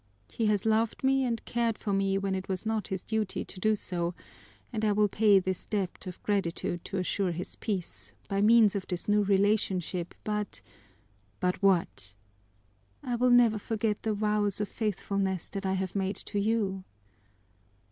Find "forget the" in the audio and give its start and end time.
13.59-14.13